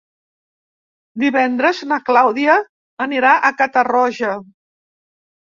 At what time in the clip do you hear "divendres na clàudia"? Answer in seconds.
1.23-2.55